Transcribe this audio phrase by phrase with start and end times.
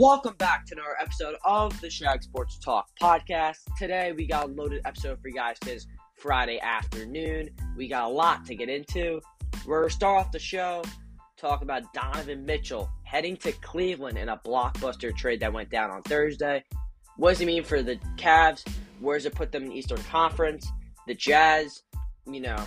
[0.00, 3.56] Welcome back to another episode of the Shag Sports Talk podcast.
[3.76, 7.50] Today we got a loaded episode for you guys because Friday afternoon.
[7.76, 9.20] We got a lot to get into.
[9.66, 10.84] We're gonna start off the show
[11.36, 16.02] talk about Donovan Mitchell heading to Cleveland in a blockbuster trade that went down on
[16.02, 16.62] Thursday.
[17.16, 18.64] What does it mean for the Cavs?
[19.00, 20.64] Where does it put them in the Eastern Conference?
[21.08, 21.82] The Jazz,
[22.24, 22.64] you know,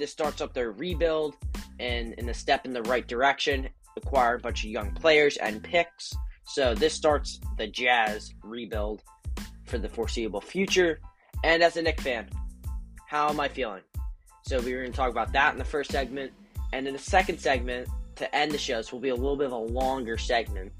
[0.00, 1.36] this starts up their rebuild
[1.78, 5.62] and in a step in the right direction acquire a bunch of young players and
[5.62, 6.14] picks.
[6.46, 9.02] So this starts the Jazz rebuild
[9.64, 11.00] for the foreseeable future.
[11.42, 12.28] And as a Knick fan,
[13.06, 13.82] how am I feeling?
[14.46, 16.32] So we are going to talk about that in the first segment,
[16.72, 19.46] and in the second segment to end the show, this will be a little bit
[19.46, 20.72] of a longer segment.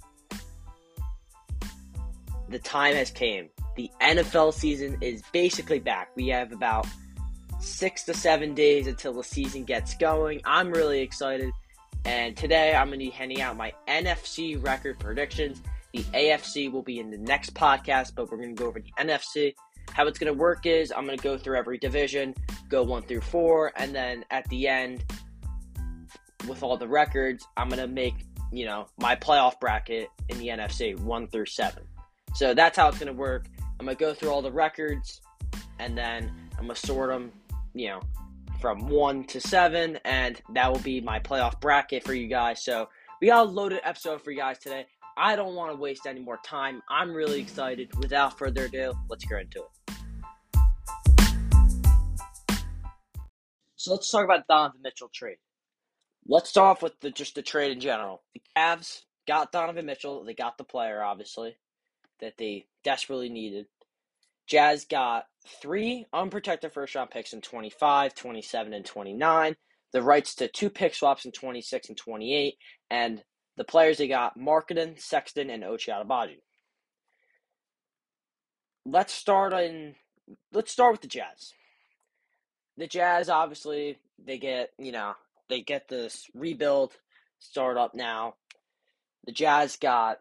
[2.48, 3.48] The time has came.
[3.76, 6.10] The NFL season is basically back.
[6.14, 6.86] We have about
[7.58, 10.42] six to seven days until the season gets going.
[10.44, 11.50] I'm really excited.
[12.04, 15.62] And today I'm going to be handing out my NFC record predictions.
[15.92, 18.92] The AFC will be in the next podcast, but we're going to go over the
[18.98, 19.54] NFC.
[19.92, 22.34] How it's going to work is I'm going to go through every division,
[22.68, 25.04] go one through four, and then at the end,
[26.48, 28.14] with all the records, I'm going to make,
[28.52, 31.84] you know, my playoff bracket in the NFC one through seven.
[32.34, 33.46] So that's how it's going to work.
[33.78, 35.20] I'm going to go through all the records,
[35.78, 37.32] and then I'm going to sort them,
[37.74, 38.00] you know,
[38.64, 42.64] from one to seven, and that will be my playoff bracket for you guys.
[42.64, 42.88] So
[43.20, 44.86] we got a loaded episode for you guys today.
[45.18, 46.80] I don't want to waste any more time.
[46.88, 47.94] I'm really excited.
[47.98, 49.96] Without further ado, let's get into it.
[53.76, 55.36] So let's talk about Donovan Mitchell trade.
[56.26, 58.22] Let's start off with the, just the trade in general.
[58.32, 60.24] The Cavs got Donovan Mitchell.
[60.24, 61.54] They got the player, obviously,
[62.22, 63.66] that they desperately needed.
[64.46, 65.26] Jazz got
[65.60, 69.56] three unprotected first round picks in 25, 27, and 29,
[69.92, 72.54] the rights to two pick swaps in 26 and 28,
[72.90, 73.22] and
[73.56, 76.38] the players they got Markkanen, Sexton, and Ochai Agbaji.
[78.86, 79.94] Let's start in
[80.52, 81.52] let's start with the Jazz.
[82.76, 85.14] The Jazz obviously they get, you know,
[85.48, 86.92] they get this rebuild
[87.38, 88.34] start up now.
[89.26, 90.18] The Jazz got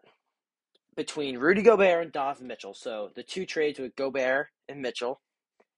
[0.96, 2.74] between Rudy Gobert and Donovan Mitchell.
[2.74, 5.20] So the two trades with Gobert and Mitchell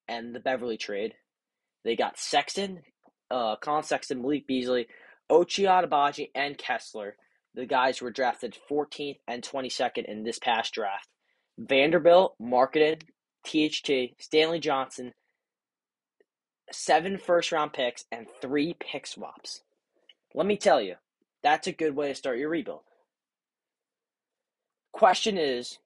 [0.08, 1.14] and the Beverley trade.
[1.84, 2.80] They got Sexton,
[3.30, 4.88] uh, Collin Sexton, Malik Beasley,
[5.30, 7.16] Ochai Agbaji, and Kessler.
[7.54, 11.08] The guys were drafted 14th and 22nd in this past draft.
[11.58, 13.00] Vanderbilt, Markkanen
[13.46, 15.12] THT, Stanley Johnson,
[16.72, 19.62] seven first round picks, and three pick swaps.
[20.34, 20.96] Let me tell you,
[21.42, 22.80] that's a good way to start your rebuild.
[24.96, 25.78] Question is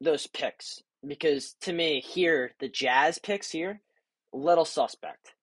[0.00, 3.82] those picks because to me here the Jazz picks here
[4.32, 5.34] little suspect.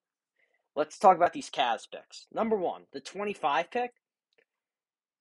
[0.75, 2.25] Let's talk about these Cavs picks.
[2.33, 3.91] Number one, the twenty-five pick.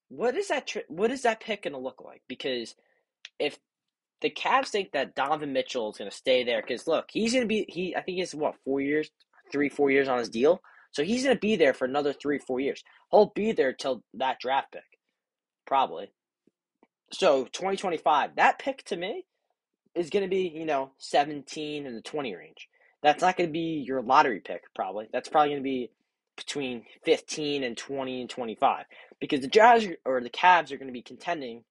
[0.09, 0.67] What is that?
[0.67, 2.23] Tri- what is that pick going to look like?
[2.27, 2.75] Because
[3.39, 3.59] if
[4.23, 7.45] the Cavs think that Donovan Mitchell is going to stay there, because look, he's going
[7.45, 7.95] to be he.
[7.95, 9.11] I think he's what four years,
[9.53, 10.63] three four years on his deal,
[10.93, 12.83] so he's going to be there for another three four years.
[13.11, 14.99] He'll be there till that draft pick,
[15.67, 16.11] probably.
[17.13, 19.25] So 2025, that pick to me
[19.95, 22.69] is going to be, you know, 17 in the 20 range.
[23.03, 25.09] That's not going to be your lottery pick, probably.
[25.13, 25.91] That's probably going to be
[26.37, 28.85] between 15 and 20 and 25
[29.21, 31.65] because the Jazz or the Cavs are going to be contending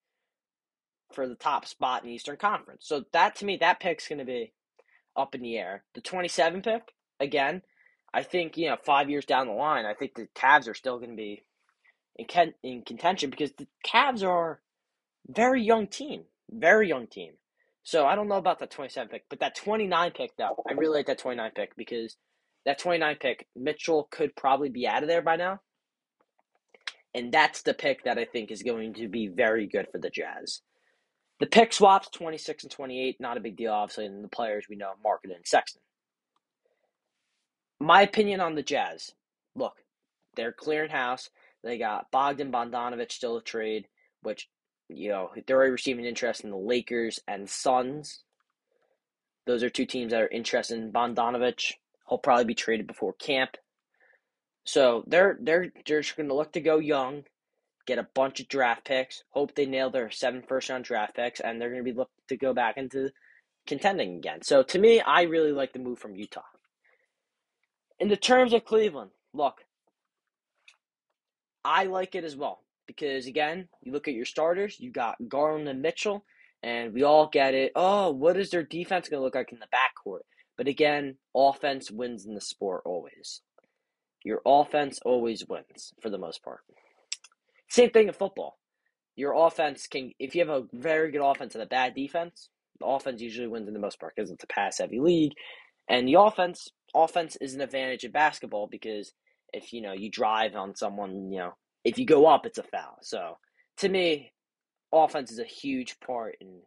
[1.13, 2.85] for the top spot in the Eastern Conference.
[2.87, 4.51] So that to me, that pick's going to be
[5.15, 5.83] up in the air.
[5.95, 7.61] The 27 pick, again,
[8.13, 10.97] I think, you know, five years down the line, I think the Cavs are still
[10.97, 11.43] going to be
[12.17, 14.59] in, in contention because the Cavs are
[15.27, 16.23] very young team.
[16.49, 17.33] Very young team.
[17.83, 20.97] So I don't know about that 27 pick, but that 29 pick, though, I really
[20.97, 22.17] like that 29 pick because
[22.65, 25.61] that 29 pick, Mitchell could probably be out of there by now.
[27.13, 30.09] And that's the pick that I think is going to be very good for the
[30.09, 30.61] Jazz.
[31.39, 34.75] The pick swaps, 26 and 28, not a big deal, obviously, and the players we
[34.75, 35.81] know, Markkanen and Sexton.
[37.79, 39.11] My opinion on the Jazz
[39.55, 39.77] look,
[40.35, 41.29] they're clearing house.
[41.63, 43.87] They got Bogdan Bogdanovich still a trade,
[44.21, 44.47] which
[44.89, 48.23] you know, they're already receiving interest in the Lakers and Suns.
[49.45, 51.73] Those are two teams that are interested in Bogdanovich.
[52.07, 53.57] He'll probably be traded before camp.
[54.65, 57.23] So they're they're they're just going to look to go young,
[57.85, 59.23] get a bunch of draft picks.
[59.29, 62.11] Hope they nail their seven first round draft picks, and they're going to be looking
[62.27, 63.11] to go back into
[63.65, 64.41] contending again.
[64.41, 66.41] So to me, I really like the move from Utah.
[67.99, 69.63] In the terms of Cleveland, look,
[71.63, 75.67] I like it as well because again, you look at your starters, you got Garland
[75.69, 76.25] and Mitchell,
[76.63, 77.71] and we all get it.
[77.75, 80.21] Oh, what is their defense going to look like in the backcourt?
[80.57, 83.41] But again, offense wins in the sport always.
[84.23, 86.61] Your offense always wins for the most part.
[87.69, 88.57] Same thing in football.
[89.17, 92.49] your offense can, if you have a very good offense and a bad defense,
[92.79, 95.33] the offense usually wins in the most part because it's a pass heavy league.
[95.89, 99.11] And the offense, offense is an advantage in basketball because
[99.51, 101.53] if, you know, you drive on someone, you know,
[101.87, 102.97] if you go up, it's a foul.
[103.01, 103.37] So
[103.77, 104.33] to me,
[104.91, 106.59] offense is a huge part in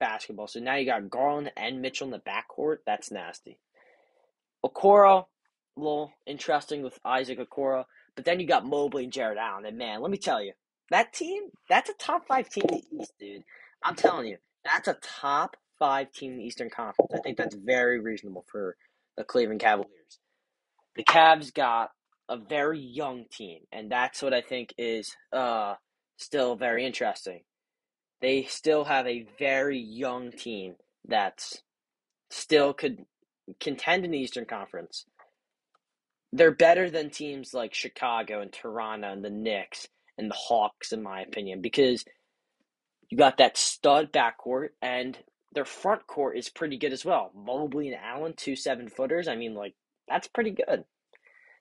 [0.00, 0.48] basketball.
[0.48, 2.78] So now you got Garland and Mitchell in the backcourt.
[2.84, 3.60] That's nasty.
[4.66, 5.26] Okoro,
[5.76, 7.84] a little interesting with Isaac Okoro.
[8.16, 9.64] But then you got Mobley and Jarrett Allen.
[9.64, 10.54] And man, let me tell you,
[10.90, 13.44] that team, that's a top five team in the East, dude.
[13.84, 17.12] I'm telling you, that's a top five team in the Eastern Conference.
[17.14, 18.76] I think that's very reasonable for
[19.16, 20.18] the Cleveland Cavaliers.
[20.96, 21.90] The Cavs got
[22.28, 25.74] a very young team, and that's what I think is uh,
[26.16, 27.40] still very interesting.
[28.20, 30.74] They still have a very young team
[31.06, 31.62] that's
[32.30, 33.04] still could
[33.60, 35.06] contend in the Eastern Conference.
[36.32, 39.88] They're better than teams like Chicago and Toronto and the Knicks
[40.18, 42.04] and the Hawks, in my opinion, because
[43.08, 45.16] you got that stud backcourt and
[45.54, 47.30] their front court is pretty good as well.
[47.34, 49.28] Mobley and Allen, two seven footers.
[49.28, 49.74] I mean, like,
[50.06, 50.84] that's pretty good.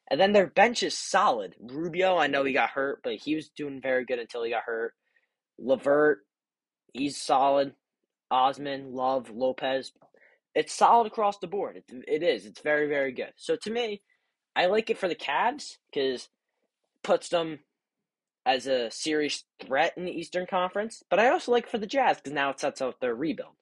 [0.10, 1.56] And then their bench is solid.
[1.60, 4.64] Rubio, I know he got hurt, but he was doing very good until he got
[4.64, 4.94] hurt.
[5.60, 6.20] LeVert,
[6.94, 7.74] he's solid.
[8.32, 9.92] Osman, Love, Lopez.
[10.56, 11.78] It's solid across the board.
[11.78, 12.46] It, it is.
[12.46, 13.34] It's very, very good.
[13.36, 14.02] So to me,
[14.56, 16.30] I like it for the Cavs because
[17.04, 17.60] puts them
[18.46, 21.04] as a serious threat in the Eastern Conference.
[21.10, 23.56] But I also like for the Jazz because now it sets out their rebuild.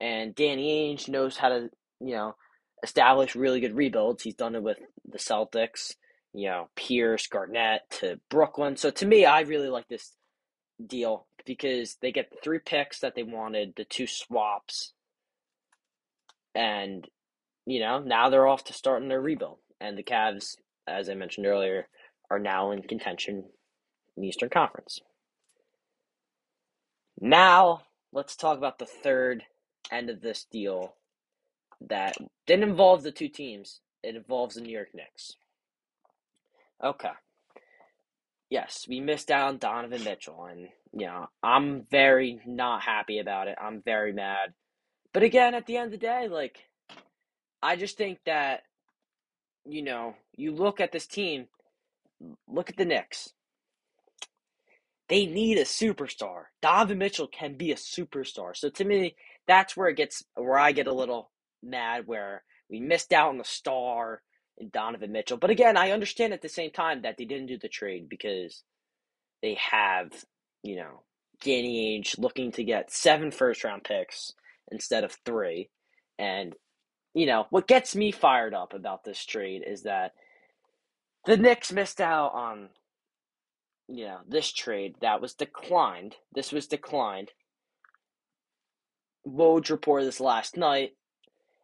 [0.00, 1.70] And Danny Ainge knows how to,
[2.00, 2.36] you know,
[2.82, 4.22] establish really good rebuilds.
[4.22, 5.94] He's done it with the Celtics,
[6.32, 8.76] you know, Pierce, Garnett to Brooklyn.
[8.76, 10.12] So to me, I really like this
[10.84, 14.92] deal because they get the three picks that they wanted, the two swaps,
[16.54, 17.06] and
[17.66, 19.58] you know now they're off to starting their rebuild.
[19.80, 21.88] And the Cavs, as I mentioned earlier,
[22.30, 23.44] are now in contention
[24.16, 25.00] in the Eastern Conference.
[27.20, 27.82] Now
[28.12, 29.44] let's talk about the third
[29.90, 30.94] end of this deal
[31.88, 32.16] that
[32.46, 33.80] didn't involve the two teams.
[34.02, 35.32] It involves the New York Knicks.
[36.82, 37.10] Okay.
[38.50, 43.48] Yes, we missed out on Donovan Mitchell, and you know I'm very not happy about
[43.48, 43.58] it.
[43.60, 44.54] I'm very mad.
[45.12, 46.58] But again, at the end of the day, like
[47.62, 48.62] I just think that
[49.66, 51.48] you know you look at this team,
[52.46, 53.30] look at the Knicks.
[55.08, 56.44] They need a superstar.
[56.62, 58.54] Donovan Mitchell can be a superstar.
[58.54, 59.16] So to me,
[59.46, 61.30] that's where it gets where I get a little
[61.62, 64.22] mad where we missed out on the star
[64.58, 65.38] in Donovan Mitchell.
[65.38, 68.62] But again, I understand at the same time that they didn't do the trade because
[69.42, 70.12] they have,
[70.62, 71.02] you know,
[71.40, 74.32] Danny Ainge looking to get seven first round picks
[74.70, 75.70] instead of three.
[76.18, 76.54] And,
[77.14, 80.12] you know, what gets me fired up about this trade is that
[81.24, 82.68] the Knicks missed out on,
[83.86, 86.16] you know, this trade that was declined.
[86.34, 87.30] This was declined.
[89.26, 90.92] Woj reported this last night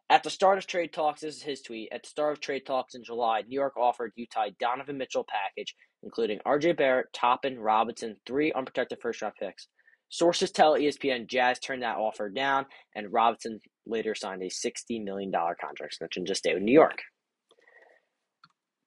[0.09, 1.89] at the start of trade talks, this is his tweet.
[1.91, 5.75] At the start of trade talks in July, New York offered Utah Donovan Mitchell package,
[6.03, 9.67] including RJ Barrett, Toppin, Robinson, three unprotected first round picks.
[10.09, 15.31] Sources tell ESPN Jazz turned that offer down, and Robinson later signed a $60 million
[15.31, 16.99] contract extension to stay with New York.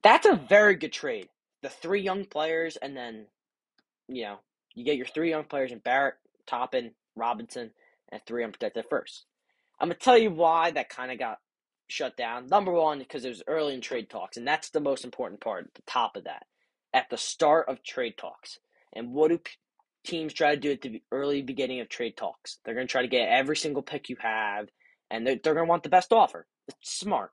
[0.04, 1.28] That's a very good trade.
[1.62, 3.26] The three young players, and then,
[4.08, 4.36] you know,
[4.74, 6.14] you get your three young players in Barrett,
[6.46, 7.72] Toppin, Robinson,
[8.12, 9.24] and three unprotected firsts.
[9.80, 11.38] I'm gonna tell you why that kind of got
[11.88, 12.46] shut down.
[12.46, 15.66] Number one, because it was early in trade talks, and that's the most important part.
[15.66, 16.46] At the top of that,
[16.92, 18.58] at the start of trade talks,
[18.94, 19.40] and what do
[20.04, 22.58] teams try to do at the early beginning of trade talks?
[22.64, 24.68] They're gonna try to get every single pick you have,
[25.10, 26.46] and they're they're gonna want the best offer.
[26.68, 27.30] It's smart.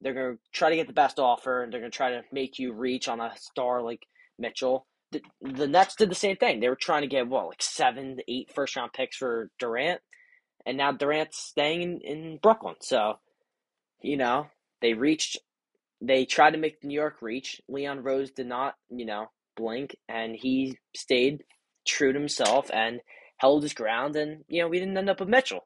[0.00, 2.72] They're gonna try to get the best offer, and they're gonna try to make you
[2.72, 4.06] reach on a star like
[4.38, 4.86] Mitchell.
[5.12, 6.60] The, the Nets did the same thing.
[6.60, 10.00] They were trying to get what, like seven, eight first round picks for Durant
[10.70, 12.76] and now Durant's staying in, in Brooklyn.
[12.80, 13.18] So,
[14.00, 14.46] you know,
[14.80, 15.36] they reached,
[16.00, 17.60] they tried to make New York reach.
[17.68, 21.42] Leon Rose did not, you know, blink, and he stayed
[21.84, 23.00] true to himself and
[23.38, 24.14] held his ground.
[24.14, 25.64] And you know, we didn't end up with Mitchell.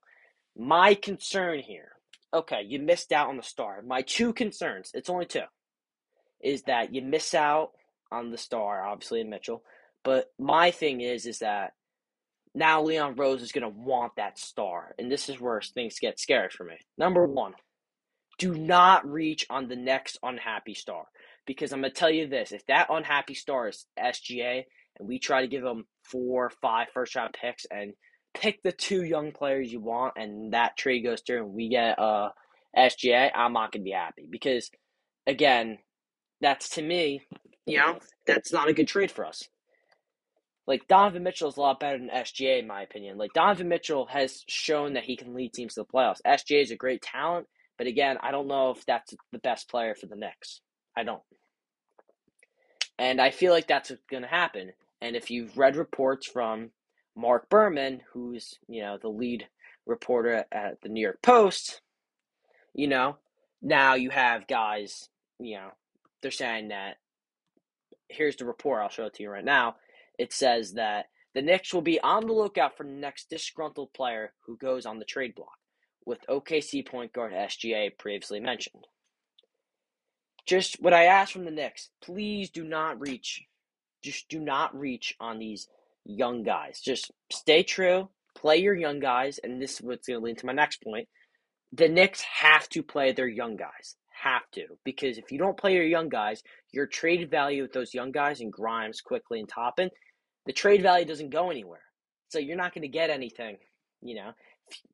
[0.57, 1.91] My concern here,
[2.33, 3.83] okay, you missed out on the star.
[3.87, 5.43] My two concerns, it's only two,
[6.43, 7.73] is that you miss out
[8.11, 9.65] on the star, obviously, in Mitchell.
[10.03, 11.75] But my thing is, is that
[12.55, 14.95] now Leon Rose is going to want that star.
[14.99, 16.77] And this is where things get scary for me.
[16.97, 17.55] Number one,
[18.39, 21.05] do not reach on the next unhappy star.
[21.47, 24.63] Because I'm going to tell you this if that unhappy star is SGA
[24.99, 27.93] and we try to give him four, five first round picks and
[28.33, 31.99] pick the two young players you want and that trade goes through and we get
[31.99, 32.31] uh,
[32.77, 34.27] SGA, I'm not going to be happy.
[34.31, 34.71] Because,
[35.27, 35.79] again,
[36.41, 37.21] that's to me,
[37.67, 39.43] you know, that's not a good trade for us.
[40.67, 43.19] Like Donovan Mitchell is a lot better than SGA in my opinion.
[43.19, 46.23] Like Donovan Mitchell has shown that he can lead teams to the playoffs.
[46.27, 49.95] SGA is a great talent, but again, I don't know if that's the best player
[49.95, 50.61] for the Knicks.
[50.97, 51.23] I don't.
[52.99, 54.73] And I feel like that's going to happen.
[55.01, 56.71] And if you've read reports from
[57.17, 59.47] Marc Berman, who's, you know, the lead
[59.87, 61.83] reporter at the New York Post,
[62.73, 63.19] you know,
[63.61, 65.71] now you have guys, you know,
[66.23, 66.97] they're saying that
[68.09, 69.77] here's the report, I'll show it to you right now.
[70.19, 74.33] It says that the Knicks will be on the lookout for the next disgruntled player
[74.47, 75.59] who goes on the trade block,
[76.07, 78.87] with OKC point guard SGA previously mentioned.
[80.47, 83.43] Just what I ask from the Knicks, please do not reach,
[84.03, 85.67] just do not reach on these
[86.05, 86.81] young guys.
[86.81, 90.47] Just stay true, play your young guys, and this is what's going to lead to
[90.47, 91.09] my next point.
[91.73, 93.97] The Knicks have to play their young guys.
[94.23, 94.67] Have to.
[94.85, 96.43] Because if you don't play your young guys,
[96.73, 99.91] your trade value with those young guys and Grimes, Quickley and Toppin,
[100.47, 101.83] the trade value doesn't go anywhere.
[102.29, 103.57] So you're not going to get anything,
[104.03, 104.33] you know.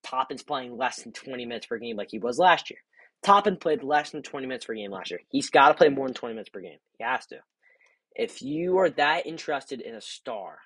[0.03, 2.81] Toppin's playing less than 20 minutes per game like he was last year.
[3.23, 5.21] Toppin played less than 20 minutes per game last year.
[5.29, 6.79] He's got to play more than 20 minutes per game.
[6.99, 7.37] He has to.
[8.15, 10.59] If you are that interested in a star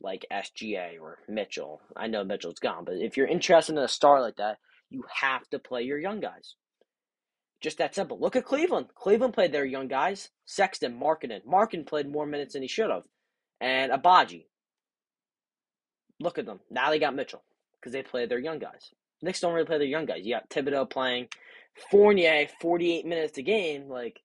[0.00, 4.20] like SGA or Mitchell, I know Mitchell's gone, but if you're interested in a star
[4.20, 4.58] like that,
[4.90, 6.54] you have to play your young guys.
[7.66, 8.16] Just that simple.
[8.20, 8.86] Look at Cleveland.
[8.94, 10.30] Cleveland played their young guys.
[10.44, 11.44] Sexton, Markkanen.
[11.44, 13.02] Markkanen played more minutes than he should have.
[13.60, 14.44] And Agbaji.
[16.20, 16.60] Look at them.
[16.70, 17.42] Now they got Mitchell
[17.74, 18.92] because they played their young guys.
[19.20, 20.20] Knicks don't really play their young guys.
[20.24, 21.26] You got Thibodeau playing
[21.90, 23.88] Fournier 48 minutes a game.
[23.88, 24.20] Like,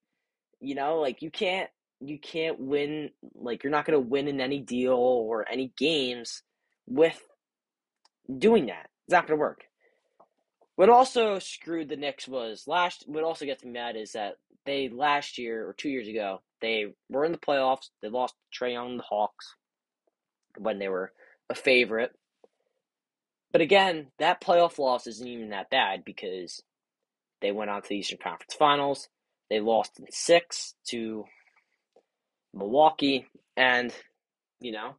[0.59, 4.59] you know, like you can't you can't win like you're not gonna win in any
[4.59, 6.43] deal or any games
[6.85, 7.19] with
[8.37, 8.91] doing that.
[9.07, 9.63] It's not gonna work.
[10.75, 13.03] What also screwed the Knicks was last.
[13.07, 14.35] What also gets me mad is that
[14.65, 17.89] they last year or two years ago they were in the playoffs.
[18.01, 19.55] They lost Trae Young the Hawks
[20.57, 21.11] when they were
[21.49, 22.11] a favorite.
[23.51, 26.61] But again, that playoff loss isn't even that bad because
[27.41, 29.09] they went on to the Eastern Conference Finals.
[29.49, 31.25] They lost in six to
[32.53, 33.25] Milwaukee,
[33.57, 33.93] and
[34.61, 34.95] you know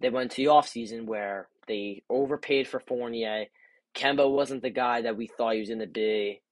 [0.00, 3.46] they went to the offseason where they overpaid for Fournier.
[3.94, 6.42] Kemba wasn't the guy that we thought he was going to be.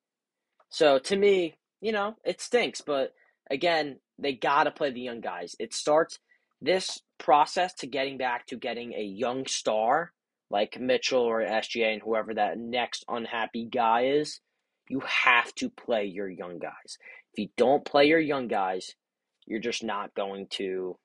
[0.71, 2.81] So to me, you know, it stinks.
[2.81, 3.13] But
[3.51, 5.55] again, they got to play the young guys.
[5.59, 6.19] It starts
[6.61, 10.13] this process to getting back to getting a young star
[10.51, 14.41] like Mitchell or SGA and whoever that next unhappy guy is.
[14.89, 16.99] You have to play your young guys.
[17.33, 18.95] If you don't play your young guys,
[19.47, 20.99] you're just not going to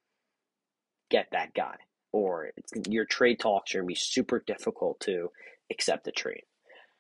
[1.10, 1.75] get that guy.
[2.12, 2.51] Or
[2.88, 5.29] your trade talks are going to be super difficult to
[5.72, 6.44] accept the trade.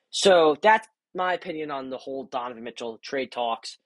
[0.09, 3.77] So that's my opinion on the whole Donovan Mitchell trade talks.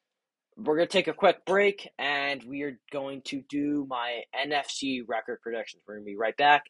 [0.58, 5.02] We're going to take a quick break and we are going to do my NFC
[5.08, 5.82] record predictions.
[5.88, 6.64] We're going to be right back.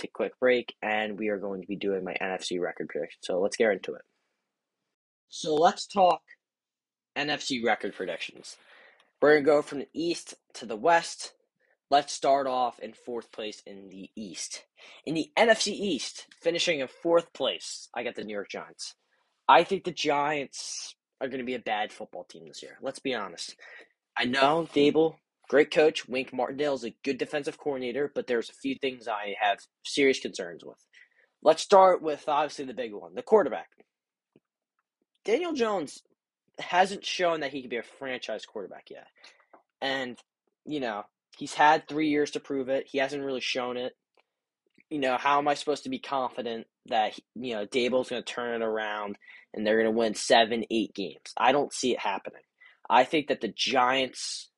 [0.00, 3.18] Take a quick break and we are going to be doing my NFC record prediction.
[3.22, 4.02] So let's get into it.
[5.28, 6.22] So let's talk
[7.16, 8.56] NFC record predictions.
[9.20, 11.32] We're going to go from the East to the West.
[11.90, 14.64] Let's start off in fourth place in the East.
[15.06, 18.94] In the NFC East, finishing in fourth place, I got the New York Giants.
[19.48, 22.76] I think the Giants are going to be a bad football team this year.
[22.82, 23.56] Let's be honest.
[24.18, 24.78] I know hmm.
[24.78, 25.14] Daboll,
[25.48, 26.06] great coach.
[26.06, 30.20] Wink Martindale is a good defensive coordinator, but there's a few things I have serious
[30.20, 30.78] concerns with.
[31.42, 33.68] Let's start with obviously the big one, the quarterback.
[35.24, 36.02] Daniel Jones
[36.58, 39.06] hasn't shown that he can be a franchise quarterback yet.
[39.80, 40.18] And,
[40.66, 41.04] you know,
[41.38, 42.88] He's had three years to prove it.
[42.88, 43.92] He hasn't really shown it.
[44.90, 48.32] You know, how am I supposed to be confident that, you know, Daboll's going to
[48.32, 49.16] turn it around
[49.54, 51.32] and they're going to win seven, eight games?
[51.36, 52.42] I don't see it happening.
[52.90, 54.50] I think that the Giants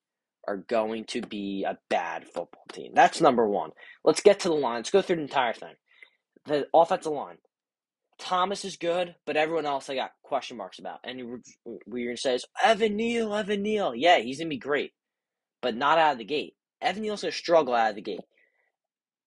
[0.47, 2.93] are going to be a bad football team.
[2.95, 3.71] That's number one.
[4.03, 4.77] Let's get to the line.
[4.77, 5.75] Let's go through the entire thing.
[6.45, 7.37] The offensive line.
[8.17, 10.99] Thomas is good, but everyone else I got question marks about.
[11.03, 11.41] And
[11.85, 13.93] we're going to say, Evan Neal, Evan Neal.
[13.93, 14.93] Yeah, he's going to be great,
[15.61, 16.55] but not out of the gate.
[16.81, 18.21] Evan Neal's struggle out of the gate.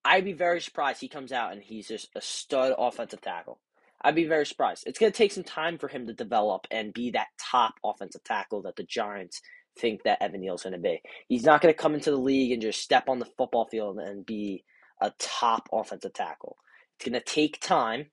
[0.04, 3.58] I'd be very surprised he comes out and he's just a stud offensive tackle.
[4.02, 4.84] I'd be very surprised.
[4.87, 8.23] It's going to take some time for him to develop and be that top offensive
[8.23, 9.40] tackle that the Giants
[9.78, 11.00] think that Evan Neal's going to be.
[11.26, 13.99] He's not going to come into the league and just step on the football field
[13.99, 14.62] and be
[15.00, 16.58] a top offensive tackle.
[16.96, 18.06] It's going to take time.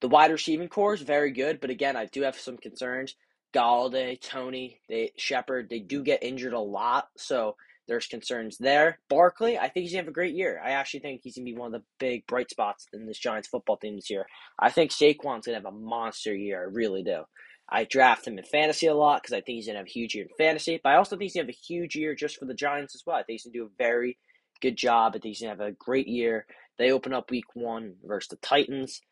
[0.00, 3.14] The wide receiving core is very good, but again, I do have some concerns.
[3.54, 7.54] Golladay, Toney, they Shepard, they do get injured a lot, so
[7.92, 8.98] there's concerns there.
[9.10, 10.58] Barkley, I think he's gonna have a great year.
[10.64, 13.48] I actually think he's gonna be one of the big bright spots in this Giants
[13.48, 14.26] football team this year.
[14.58, 16.62] I think Saquon's gonna have a monster year.
[16.62, 17.24] I really do.
[17.68, 20.14] I draft him in fantasy a lot because I think he's gonna have a huge
[20.14, 20.80] year in fantasy.
[20.82, 23.02] But I also think he's gonna have a huge year just for the Giants as
[23.06, 23.16] well.
[23.16, 24.16] I think he's gonna do a very
[24.62, 25.10] good job.
[25.10, 26.46] I think he's to have a great year.
[26.78, 29.02] They open up week one versus the Titans.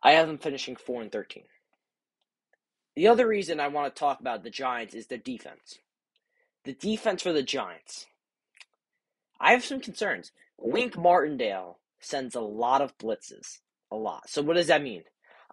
[0.00, 1.42] I have them finishing 4 and 13.
[2.94, 5.80] The other reason I want to talk about the Giants is their defense.
[6.64, 8.06] The defense for the Giants.
[9.40, 10.32] I have some concerns.
[10.58, 13.58] Wink Martindale sends a lot of blitzes.
[13.90, 14.28] A lot.
[14.28, 15.02] So, what does that mean?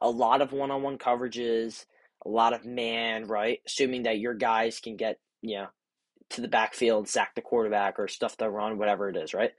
[0.02, 1.86] A lot of one on one coverages,
[2.26, 3.60] a lot of man, right?
[3.66, 5.68] Assuming that your guys can get, you know,
[6.32, 9.52] to the backfield, sack the quarterback, or stuff the run, whatever it is, right?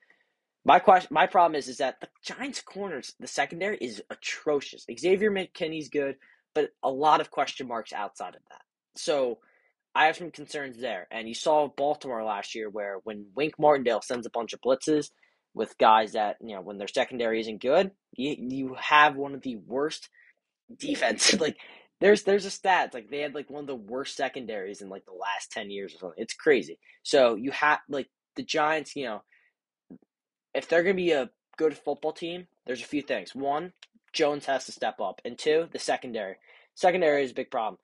[0.65, 4.87] My question, my problem is, is that the Giants' corners, the secondary is atrocious.
[4.99, 6.17] Xavier McKinney's good,
[6.55, 8.63] but a lot of question marks outside of that.
[8.95, 9.39] So
[9.99, 11.09] I have some concerns there.
[11.11, 15.11] And you saw Baltimore last year, where when Wink Martindale sends a bunch of blitzes
[15.55, 19.43] with guys that you know when their secondary isn't good, you you have one of
[19.43, 20.09] the worst
[20.79, 21.35] defense.
[21.41, 21.57] like
[22.01, 25.05] there's there's a stat like they had like one of the worst secondaries in like
[25.05, 26.23] the last 10 years or something.
[26.23, 26.79] It's crazy.
[27.03, 29.23] So you have like the Giants, you know,
[30.55, 33.35] if they're going to be a good football team, there's a few things.
[33.35, 33.73] One,
[34.13, 36.37] Jones has to step up, and two, the secondary.
[36.77, 37.79] Secondary is a big problem.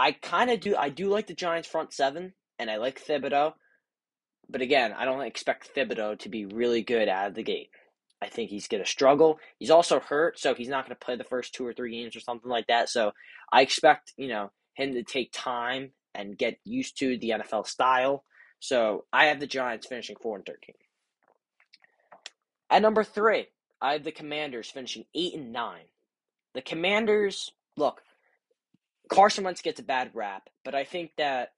[0.00, 3.52] I kind of do I do like the Giants front seven, and I like Thibodeaux,
[4.48, 7.68] but again, I don't expect Thibodeaux to be really good out of the gate.
[8.22, 9.38] I think he's going to struggle.
[9.58, 12.16] He's also hurt, so he's not going to play the first two or three games
[12.16, 12.88] or something like that.
[12.88, 13.12] So
[13.52, 18.24] I expect, you know, him to take time and get used to the NFL style.
[18.58, 20.74] So I have the Giants finishing 4 and 13.
[22.70, 23.48] At number 3,
[23.82, 25.80] I have the Commanders finishing 8 and 9.
[26.54, 28.00] The Commanders, look,
[29.10, 31.52] Carson Wentz gets a bad rap, but I think that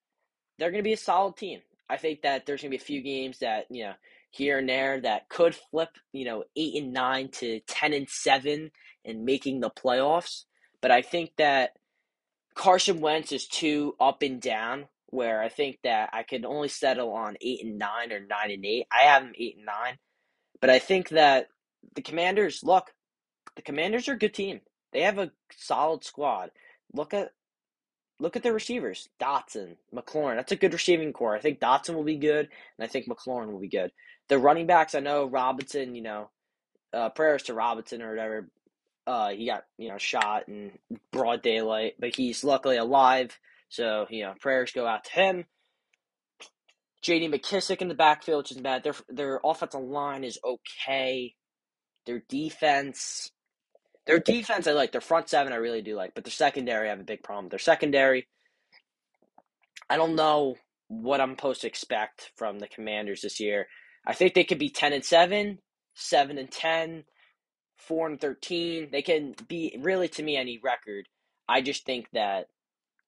[0.58, 1.60] they're going to be a solid team.
[1.88, 3.92] I think that there's going to be a few games that, you know,
[4.30, 8.70] here and there that could flip, you know, eight and nine to ten and seven
[9.04, 10.44] and making the playoffs.
[10.80, 11.72] But I think that
[12.54, 14.86] Carson Wentz is too up and down.
[15.08, 18.64] Where I think that I could only settle on eight and nine or nine and
[18.64, 18.86] eight.
[18.90, 19.98] I have them eight and nine,
[20.58, 21.48] but I think that
[21.94, 22.94] the Commanders look.
[23.56, 24.60] The Commanders are a good team.
[24.94, 26.50] They have a solid squad.
[26.94, 27.32] Look at
[28.22, 29.08] look at the receivers.
[29.20, 30.36] Dotson, McLaurin.
[30.36, 31.36] That's a good receiving core.
[31.36, 33.92] I think Dotson will be good, and I think McLaurin will be good
[34.32, 36.30] the running backs, I know Robinson, you know,
[36.94, 38.48] uh, prayers to Robinson or whatever.
[39.06, 40.70] Uh, he got you know shot in
[41.12, 43.38] broad daylight, but he's luckily alive.
[43.68, 45.44] So you know, prayers go out to him.
[47.02, 47.28] J.D.
[47.28, 48.84] McKissic in the backfield, which is bad.
[48.84, 51.34] Their their offensive line is okay.
[52.06, 53.32] Their defense,
[54.06, 54.92] their defense, I like.
[54.92, 56.14] Their front seven, I really do like.
[56.14, 57.48] But their secondary, I have a big problem.
[57.48, 58.28] Their secondary,
[59.90, 60.56] I don't know
[60.88, 63.68] what I'm supposed to expect from the Commanders this year.
[64.06, 65.58] I think they could be 10 and 7,
[65.94, 67.04] 7 and 10,
[67.78, 68.88] 4 and 13.
[68.92, 71.08] They can be really to me any record.
[71.48, 72.46] I just think that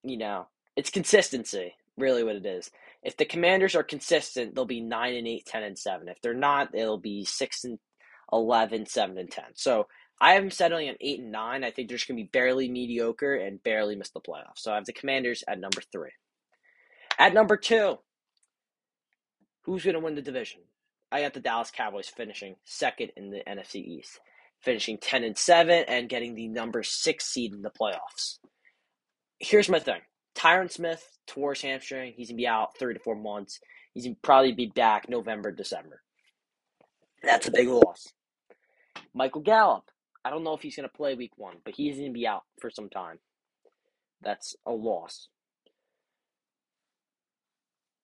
[0.04, 2.70] you know, it's consistency, really what it is.
[3.02, 6.09] If the Commanders are consistent, they'll be 9 and 8, 10 and 7.
[6.09, 7.78] If they're not, it'll be 6 and
[8.33, 9.44] 11, 7 and 10.
[9.54, 9.88] So,
[10.20, 11.64] I have them settling at 8 and 9.
[11.64, 14.59] I think they're just going to be barely mediocre and barely miss the playoffs.
[14.59, 16.11] So, I have the Commanders at number 3.
[17.18, 17.98] At number 2,
[19.62, 20.61] who's going to win the division?
[21.12, 24.18] I got the Dallas Cowboys finishing second in the NFC East,
[24.61, 28.38] finishing 10 and 7 and getting the number 6 seed in the playoffs.
[29.38, 30.00] Here's my thing.
[30.35, 32.14] Tyron Smith his hamstring.
[32.16, 33.61] He's to be out 3 to 4 months.
[33.92, 36.03] He's to probably be back November, December.
[37.22, 38.12] That's a big loss.
[39.14, 39.90] Michael Gallup.
[40.24, 42.26] I don't know if he's going to play week 1, but he's going to be
[42.26, 43.18] out for some time.
[44.22, 45.28] That's a loss.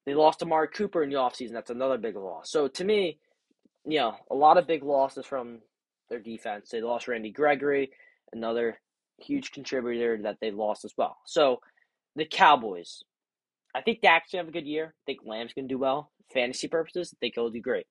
[0.06, 1.52] They lost Amari Cooper in the offseason.
[1.52, 2.50] That's another big loss.
[2.50, 3.18] So to me,
[3.86, 5.60] you know, a lot of big losses from
[6.08, 6.70] their defense.
[6.70, 7.90] They lost Randy Gregory,
[8.32, 8.78] another
[9.18, 11.18] huge contributor that they lost as well.
[11.26, 11.60] So
[12.16, 13.02] the Cowboys,
[13.74, 14.86] I think Dak's gonna have a good year.
[14.86, 16.10] I think Lamb's gonna do well.
[16.32, 17.86] Fantasy purposes, I think he'll do great.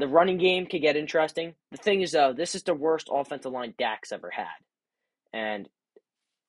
[0.00, 1.54] The running game could get interesting.
[1.70, 4.46] The thing is though, this is the worst offensive line Dak's ever had.
[5.32, 5.68] And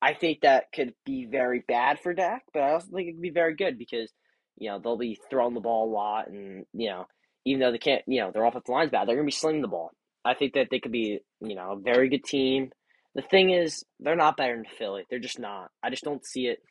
[0.00, 3.22] I think that could be very bad for Dak, but I also think it could
[3.22, 4.10] be very good because,
[4.56, 7.06] you know, they'll be throwing the ball a lot and, you know,
[7.44, 9.62] even though they can't, you know, their offensive line's bad, they're going to be slinging
[9.62, 9.90] the ball.
[10.24, 12.70] I think that they could be, you know, a very good team.
[13.14, 15.04] The thing is, they're not better than Philly.
[15.10, 15.70] They're just not.
[15.82, 16.62] I just don't see it.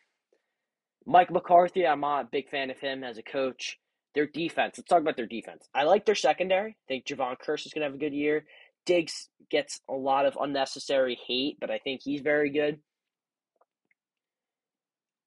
[1.06, 3.78] Mike McCarthy, I'm not a big fan of him as a coach.
[4.14, 5.68] Their defense, let's talk about their defense.
[5.74, 6.72] I like their secondary.
[6.72, 8.46] I think Jayron Kearse is going to have a good year.
[8.86, 12.80] Diggs gets a lot of unnecessary hate, but I think he's very good.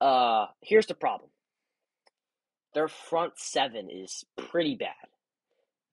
[0.01, 1.31] Uh, here's the problem.
[2.75, 4.91] Their front seven is pretty bad.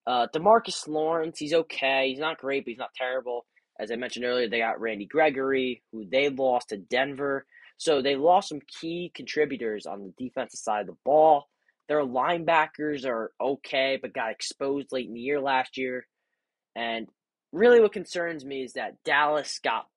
[0.05, 2.09] Uh, Demarcus Lawrence, he's okay.
[2.09, 3.45] He's not great, but he's not terrible.
[3.79, 7.45] As I mentioned earlier, they got Randy Gregory, who they lost to Denver.
[7.77, 11.47] So they lost some key contributors on the defensive side of the ball.
[11.87, 16.07] Their linebackers are okay, but got exposed late in the year last year.
[16.75, 17.07] And
[17.51, 19.87] really, what concerns me is that Dallas got,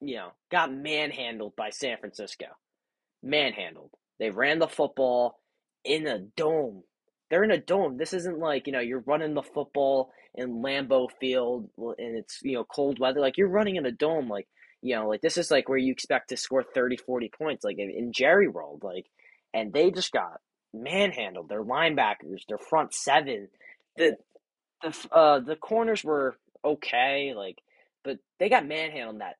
[0.00, 2.46] you know, got manhandled by San Francisco.
[3.22, 3.90] Manhandled.
[4.18, 5.38] They ran the football
[5.84, 6.82] in a dome.
[7.30, 7.96] They're in a dome.
[7.96, 12.54] This isn't like, you know, you're running the football in Lambeau Field and it's, you
[12.54, 13.20] know, cold weather.
[13.20, 14.28] Like, you're running in a dome.
[14.28, 14.48] Like,
[14.82, 17.78] you know, like, this is like where you expect to score 30, 40 points, like
[17.78, 18.82] in Jerry World.
[18.82, 19.06] Like,
[19.54, 20.40] and they just got
[20.82, 21.48] manhandled.
[21.48, 23.48] Their linebackers, their front seven,
[23.96, 24.16] the
[24.82, 27.58] the uh the corners were okay, like,
[28.04, 29.36] but they got manhandled in that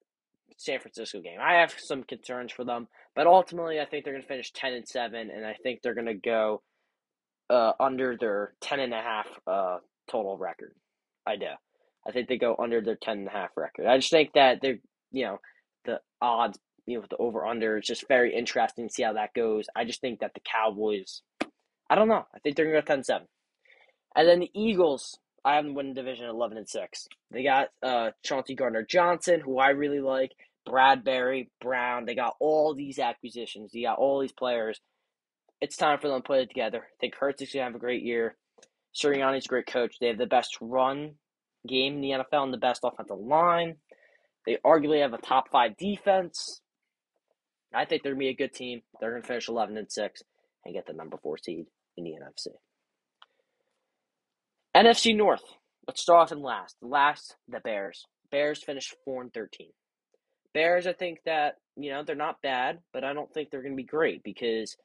[0.57, 1.39] San Francisco game.
[1.41, 4.73] I have some concerns for them, but ultimately, I think they're going to finish ten
[4.73, 6.63] and seven, and I think they're going to go
[7.51, 9.79] uh under their ten and a half uh
[10.11, 10.75] total record.
[11.27, 11.47] I do.
[12.07, 13.87] I think they go under their ten and a half record.
[13.87, 14.79] I just think that they're
[15.13, 15.39] you know
[15.85, 19.15] the odds you know with the over under it's just very interesting to see how
[19.15, 19.67] that goes.
[19.75, 21.23] I just think that the Cowboys
[21.89, 22.27] I don't know.
[22.35, 23.21] I think they're gonna go 10-7.
[24.17, 27.07] And then the Eagles, I have them winning division eleven and six.
[27.31, 30.33] They got uh Chauncey Gardner Johnson, who I really like,
[30.67, 32.07] Bradberry, Brown.
[32.07, 33.71] They got all these acquisitions.
[33.73, 34.81] They got all these players.
[35.61, 36.79] It's time for them to put it together.
[36.79, 38.37] I think Hurts is gonna have a great year.
[38.95, 39.97] Sirianni's a great coach.
[40.01, 41.15] They have the best run
[41.69, 43.77] game in the NFL and the best offensive line.
[44.47, 46.63] They arguably have a top five defense.
[47.75, 48.83] I think they're gonna be a good team.
[49.01, 50.23] They're gonna finish eleven and six
[50.65, 52.49] and get the number four seed in the NFC.
[54.75, 55.43] NFC North.
[55.87, 56.77] Let's start off in last.
[56.83, 58.05] Last, the Bears.
[58.31, 59.71] Bears finished four and thirteen.
[60.53, 63.75] Bears, I think that you know they're not bad, but I don't think they're going
[63.75, 64.77] to be great because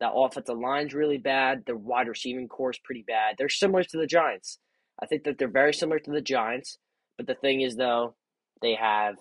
[0.00, 1.64] that offensive line's really bad.
[1.66, 3.36] The wide receiving core is pretty bad.
[3.38, 4.58] They're similar to the Giants.
[5.00, 6.78] I think that they're very similar to the Giants,
[7.16, 8.14] but the thing is though,
[8.60, 9.16] they have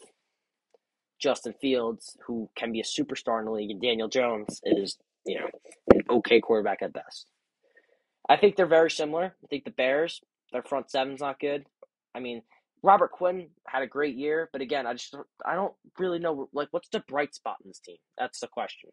[1.19, 5.39] Justin Fields, who can be a superstar in the league, and Daniel Jones is you
[5.39, 5.47] know
[5.93, 7.27] an okay quarterback at best.
[8.27, 9.35] I think they're very similar.
[9.43, 11.65] I think the Bears, their front seven's not good.
[12.15, 12.43] I mean,
[12.83, 16.69] Robert Quinn had a great year, but again, I just I don't really know like
[16.71, 17.97] what's the bright spot in this team.
[18.17, 18.91] That's the question.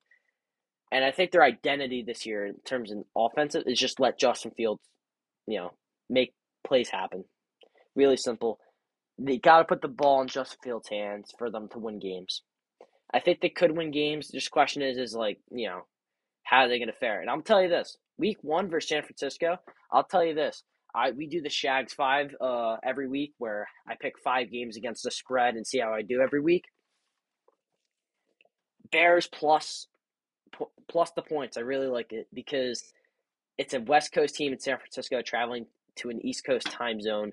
[0.93, 4.53] And I think their identity this year in terms of offensive is just let Justin
[4.57, 4.83] Fields,
[5.47, 5.73] you know,
[6.09, 6.33] make
[6.67, 7.25] plays happen.
[7.95, 8.59] Really simple.
[9.19, 12.43] They got to put the ball in Justin Fields' hands for them to win games.
[13.13, 14.29] I think they could win games.
[14.29, 15.83] Just question is, is like you know,
[16.45, 17.21] how are they going to fare?
[17.21, 19.57] And I'm tell you this: week one versus San Francisco,
[19.93, 20.63] I'll tell you this.
[20.95, 25.03] I we do the Shags five uh every week where I pick five games against
[25.05, 26.65] the spread and see how I do every week.
[28.91, 29.89] Bears plus
[30.89, 31.57] plus the points.
[31.57, 32.83] I really like it because
[33.59, 37.33] it's a West Coast team in San Francisco traveling to an East Coast time zone.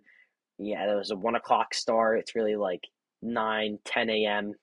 [0.66, 2.20] Yeah, there was a one o'clock start.
[2.20, 2.82] It's really like
[3.22, 4.54] 9, 10 a.m.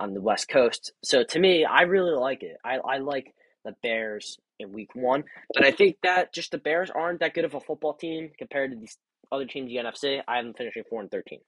[0.00, 0.92] on the West Coast.
[1.04, 2.56] So to me, I really like it.
[2.64, 5.24] I, I like the Bears in week one.
[5.54, 8.70] But I think that just the Bears aren't that good of a football team compared
[8.72, 8.96] to these
[9.30, 10.20] other teams in the NFC.
[10.26, 11.40] I them finishing four and thirteen.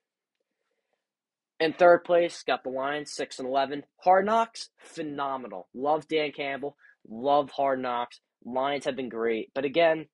[1.61, 3.85] In third place, got the Lions, six and eleven.
[4.03, 5.68] Hard Knocks, phenomenal.
[5.74, 6.77] Love Dan Campbell.
[7.09, 8.20] Love Hard Knocks.
[8.44, 10.07] Lions have been great, but again,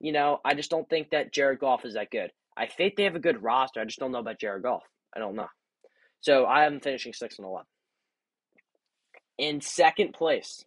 [0.00, 2.30] you know, I just don't think that Jared Goff is that good.
[2.56, 3.80] I think they have a good roster.
[3.80, 4.82] I just don't know about Jared Goff.
[5.14, 5.48] I don't know.
[6.20, 7.66] So I am finishing six and eleven.
[9.38, 10.64] In second place,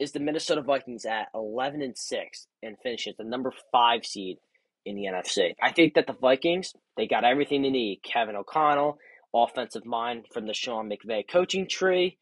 [0.00, 4.38] is the Minnesota Vikings at 11 and 6 and finishes the number 5 seed
[4.86, 5.52] in the NFC.
[5.62, 8.00] I think that the Vikings, they got everything they need.
[8.02, 8.96] Kevin O'Connell,
[9.34, 12.16] offensive mind from the Sean McVay coaching tree.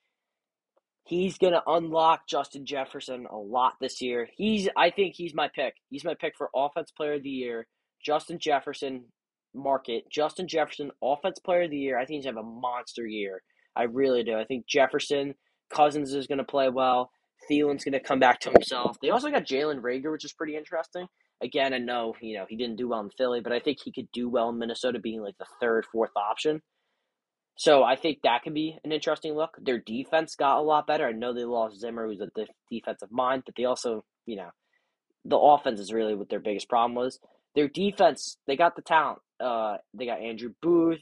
[1.09, 4.29] He's going to unlock Justin Jefferson a lot this year.
[4.37, 5.73] He's I think he's my pick.
[5.89, 7.67] He's my pick for offense player of the year.
[8.05, 9.05] Justin Jefferson
[9.55, 10.05] market.
[10.13, 11.99] Justin Jefferson offense player of the year.
[11.99, 13.41] I think he's going to have a monster year.
[13.75, 14.37] I really do.
[14.37, 15.35] I think Jefferson
[15.73, 17.11] Cousins is going to play well.
[17.51, 18.99] Thielen's going to come back to himself.
[19.01, 21.07] They also got Jalen Reagor, which is pretty interesting.
[21.43, 23.93] Again, I know you know he didn't do well in Philly, but I think he
[23.93, 26.61] could do well in Minnesota, being like the third, fourth option.
[27.59, 29.57] So I think that could be an interesting look.
[29.61, 31.09] Their defense got a lot better.
[31.09, 32.31] I know they lost Zimmer, who's a
[32.71, 34.51] defensive mind, but they also, you know,
[35.25, 37.19] the offense is really what their biggest problem was.
[37.57, 39.19] Their defense, they got the talent.
[39.41, 41.01] Uh, they got Andrew Booth,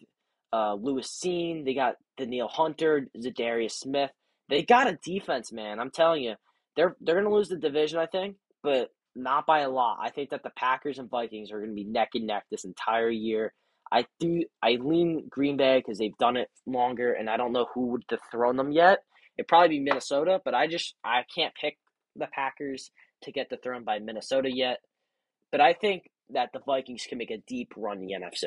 [0.51, 1.67] uh, Lewis Cine.
[1.67, 4.11] They got Danielle Hunter, Za'Darius Smith.
[4.49, 5.79] They got a defense, man.
[5.79, 6.37] I'm telling you,
[6.75, 9.99] they're they're gonna lose the division, I think, but not by a lot.
[10.01, 13.11] I think that the Packers and Vikings are gonna be neck and neck this entire
[13.11, 13.53] year.
[13.93, 14.45] I do.
[14.63, 18.07] I lean Green Bay because they've done it longer, and I don't know who would
[18.09, 18.99] dethrone them yet.
[19.39, 21.79] It'd probably be Minnesota, but I just I can't pick
[22.17, 22.91] the Packers
[23.23, 24.79] to get dethroned by Minnesota yet.
[25.53, 28.47] But I think that the Vikings can make a deep run in the NFC.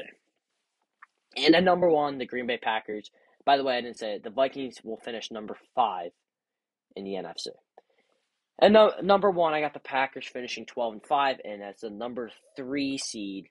[1.37, 3.09] And at number one, the Green Bay Packers.
[3.45, 4.23] By the way, I didn't say it.
[4.23, 6.11] The Vikings will finish number five
[6.95, 7.47] in the NFC.
[8.61, 11.89] And no, number one, I got the Packers finishing twelve and five, and that's the
[11.89, 13.47] number three seed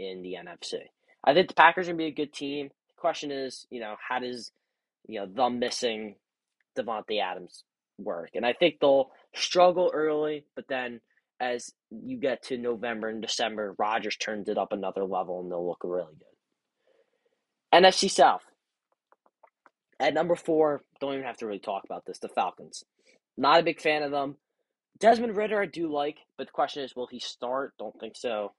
[0.00, 0.80] in the NFC.
[1.22, 2.68] I think the Packers are gonna be a good team.
[2.88, 4.52] The question is, you know, how does
[5.06, 6.16] you know the missing
[6.78, 7.64] Davante Adams
[7.98, 8.30] work?
[8.34, 11.00] And I think they'll struggle early, but then
[11.40, 15.66] as you get to November and December, Rodgers turns it up another level, and they'll
[15.66, 16.26] look really good.
[17.72, 18.44] NFC South.
[19.98, 22.18] At number four, don't even have to really talk about this.
[22.18, 22.84] The Falcons.
[23.36, 24.36] Not a big fan of them.
[24.98, 27.72] Desmond Ridder, I do like, but the question is, will he start?
[27.78, 28.52] Don't think so.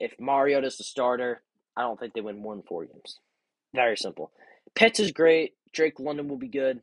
[0.00, 1.42] If Mariota's the starter,
[1.76, 3.18] I don't think they win more than four games.
[3.74, 4.30] Very simple.
[4.74, 5.54] Pitts is great.
[5.72, 6.80] Drake London will be good,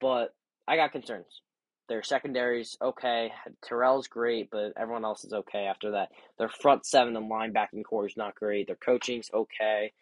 [0.00, 0.34] but
[0.66, 1.40] I got concerns.
[1.88, 3.32] Their secondary's okay.
[3.64, 6.10] Terrell's great, but everyone else is okay after that.
[6.38, 8.66] Their front seven and linebacking core is not great.
[8.66, 9.92] Their coaching's okay.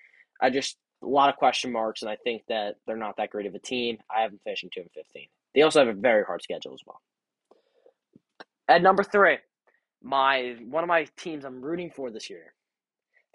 [0.43, 3.47] I just a lot of question marks, and I think that they're not that great
[3.47, 3.99] of a team.
[4.15, 5.29] I have them finishing two and fifteen.
[5.55, 7.01] They also have a very hard schedule as well.
[8.69, 9.39] At number three,
[10.07, 12.55] my one of my teams I'm rooting for this year,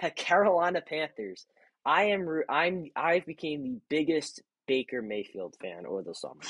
[0.01, 1.45] the Carolina Panthers.
[1.85, 6.41] I am I'm I became the biggest Baker Mayfield fan over the summer.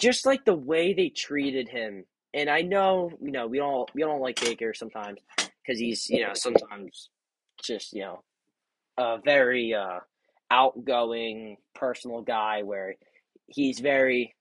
[0.00, 4.00] Just like the way they treated him, and I know you know we don't we
[4.00, 7.10] don't like Baker sometimes because he's you know sometimes
[7.62, 8.22] just you know
[8.96, 9.98] a very uh,
[10.50, 12.94] outgoing personal guy where
[13.46, 14.34] he's very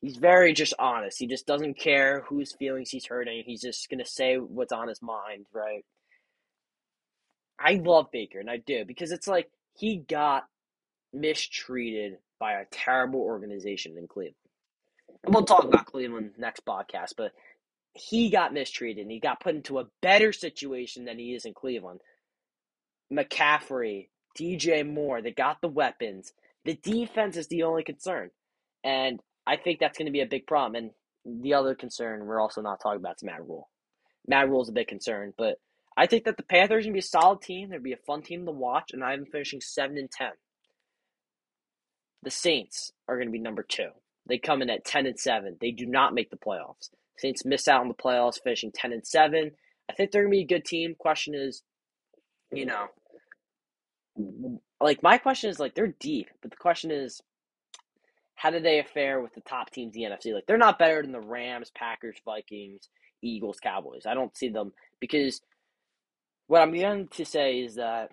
[0.00, 1.18] he's very just honest.
[1.18, 3.42] He just doesn't care whose feelings he's hurting.
[3.46, 5.84] He's just gonna say what's on his mind, right?
[7.58, 10.44] I love Baker, and I do because it's like he got
[11.12, 14.34] mistreated by a terrible organization in Cleveland.
[15.24, 17.32] And we'll talk about Cleveland next podcast, but
[17.92, 21.52] he got mistreated and he got put into a better situation than he is in
[21.52, 22.00] Cleveland.
[23.12, 24.08] McCaffrey,
[24.38, 26.32] DJ Moore, they got the weapons.
[26.64, 28.30] The defense is the only concern.
[28.84, 30.76] And I think that's going to be a big problem.
[31.26, 33.68] And the other concern we're also not talking about is Matt Rhule.
[34.28, 35.56] Matt is a big concern, but
[35.96, 37.70] I think that the Panthers are going to be a solid team.
[37.70, 40.28] They'll be a fun team to watch, and I'm finishing 7 and 10.
[42.22, 43.88] The Saints are going to be number two.
[44.28, 45.56] They come in at 10 and 7.
[45.60, 46.90] They do not make the playoffs.
[47.18, 49.50] Saints miss out on the playoffs, finishing 10 and 7.
[49.88, 50.94] I think they're going to be a good team.
[50.96, 51.62] Question is,
[52.52, 52.86] you know,
[54.80, 57.20] like my question is like they're deep, but the question is
[58.40, 60.32] how do they fare with the top teams in the NFC?
[60.32, 62.88] Like they're not better than the Rams, Packers, Vikings,
[63.20, 64.06] Eagles, Cowboys.
[64.06, 65.42] I don't see them because
[66.46, 68.08] what I'm going to say is that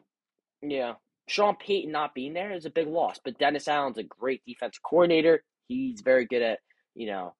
[0.62, 0.96] yeah,
[1.30, 4.84] Sean Payton not being there is a big loss, but Dennis Allen's a great defensive
[4.84, 5.46] coordinator.
[5.70, 6.60] He's very good at
[6.94, 7.34] you know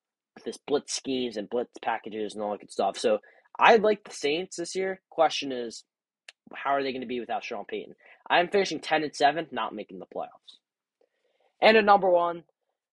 [0.46, 2.98] this blitz schemes and blitz packages and all that good stuff.
[2.98, 3.20] So
[3.60, 5.02] I like the Saints this year.
[5.10, 5.84] Question is,
[6.56, 7.96] how are they going to be without Sean Payton?
[8.30, 10.56] I'm finishing ten and seven, not making the playoffs.
[11.62, 12.44] And at number one,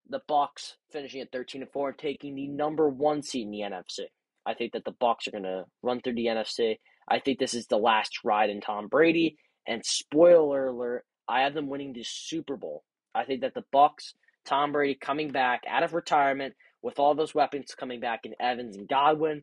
[0.08, 3.60] the Bucs finishing at thirteen and four, and taking the number one seed in the
[3.60, 4.06] NFC.
[4.46, 6.78] I think that the Bucs are going to run through the NFC.
[7.08, 9.36] I think this is the last ride in Tom Brady.
[9.66, 12.84] And spoiler alert, I have them winning the Super Bowl.
[13.14, 14.12] I think that the Bucs,
[14.44, 18.76] Tom Brady coming back out of retirement with all those weapons coming back in Evans
[18.76, 19.42] and Godwin.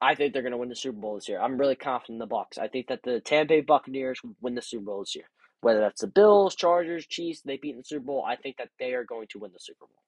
[0.00, 1.40] I think they're going to win the Super Bowl this year.
[1.40, 2.58] I'm really confident in the Bucs.
[2.60, 5.24] I think that the Tampa Bay Buccaneers win the Super Bowl this year.
[5.60, 8.68] Whether that's the Bills, Chargers, Chiefs, they beat in the Super Bowl, I think that
[8.78, 10.02] they are going to win the Super Bowl.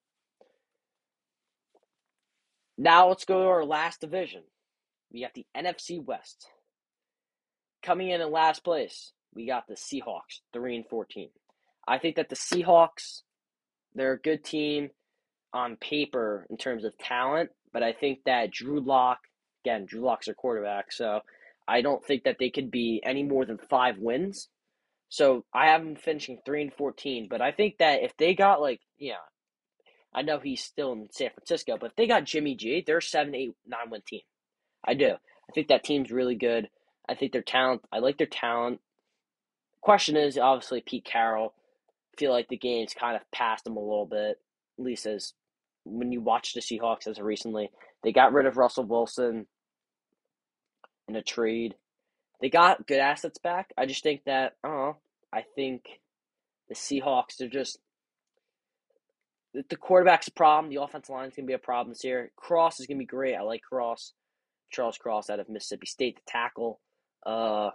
[2.76, 4.42] Now let's go to our last division.
[5.12, 6.46] We got the NFC West.
[7.82, 11.30] Coming in in last place, we got the Seahawks, 3 and 14.
[11.86, 13.22] I think that the Seahawks,
[13.94, 14.90] they're a good team
[15.52, 19.18] on paper in terms of talent, but I think that Drew Lock,
[19.64, 21.20] again, Drew Lock's their quarterback, so
[21.66, 24.48] I don't think that they could be any more than five wins.
[25.08, 28.60] So I have them finishing 3 and 14, but I think that if they got,
[28.60, 29.14] like, yeah,
[30.14, 33.34] I know he's still in San Francisco, but if they got Jimmy G, they're 7,
[33.34, 34.20] 8, 9 win team.
[34.84, 35.12] I do.
[35.12, 36.68] I think that team's really good.
[37.08, 37.82] I think their talent.
[37.90, 38.80] I like their talent.
[39.80, 41.54] Question is obviously Pete Carroll.
[42.18, 44.38] Feel like the game's kind of passed him a little bit.
[44.78, 45.32] At least as
[45.84, 47.70] when you watch the Seahawks as of recently,
[48.02, 49.46] they got rid of Russell Wilson
[51.08, 51.74] in a trade.
[52.40, 53.72] They got good assets back.
[53.76, 54.96] I just think that I know.
[55.32, 55.82] I think
[56.68, 57.78] the Seahawks they're just
[59.54, 60.72] the quarterback's a problem.
[60.72, 62.30] The offensive line's gonna be a problem this year.
[62.36, 63.34] Cross is gonna be great.
[63.34, 64.12] I like Cross.
[64.70, 66.80] Charles Cross out of Mississippi State to tackle.
[67.24, 67.70] Uh,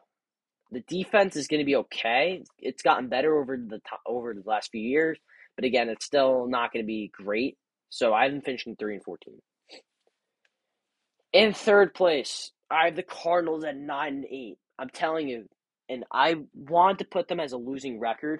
[0.71, 2.43] the defense is to be okay.
[2.59, 5.19] It's gotten better over the over the last few years,
[5.55, 7.57] but again, it's still not to be great.
[7.89, 9.41] So I have them finishing three and fourteen.
[11.33, 14.57] In third place, I have the Cardinals at nine and eight.
[14.77, 15.45] I'm telling you,
[15.89, 18.39] and I want to put them as a losing record,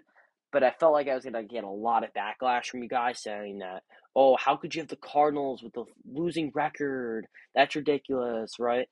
[0.51, 3.21] but I felt like I was gonna get a lot of backlash from you guys
[3.21, 3.81] saying that,
[4.15, 7.25] oh, how could you have the Cardinals with the losing record?
[7.55, 8.87] That's ridiculous, right?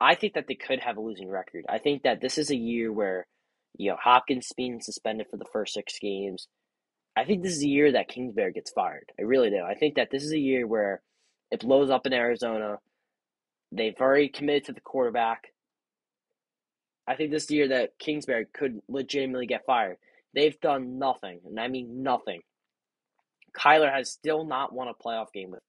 [0.00, 1.64] I think that they could have a losing record.
[1.68, 3.26] I think that this is a year where,
[3.76, 6.46] you know, Hopkins being suspended for the first six games.
[7.16, 9.10] I think this is a year that Kingsbury gets fired.
[9.18, 9.62] I really do.
[9.64, 11.00] I think that this is a year where
[11.50, 12.78] it blows up in Arizona.
[13.72, 15.52] They've already committed to the quarterback.
[17.06, 19.96] I think this year that Kingsbury could legitimately get fired.
[20.34, 22.42] They've done nothing, and I mean nothing.
[23.56, 25.60] Kyler has still not won a playoff game with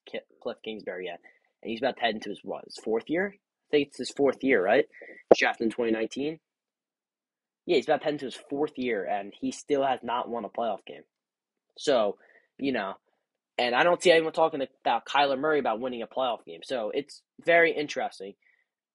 [0.42, 1.20] Cliff Kingsbury yet,
[1.62, 3.34] and he's about to head into his what his fourth year.
[3.36, 4.86] I think it's his fourth year, right?
[5.36, 6.40] Drafted in 2019.
[7.66, 10.46] Yeah, he's about to head into his fourth year, and he still has not won
[10.46, 11.04] a playoff game.
[11.78, 12.18] So,
[12.58, 12.96] you know,
[13.58, 16.62] and I don't see anyone talking about Kyler Murray about winning a playoff game.
[16.64, 18.34] So it's very interesting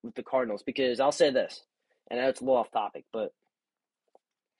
[0.02, 1.62] with the Cardinals because I'll say this,
[2.10, 3.32] and I know it's a little off topic, but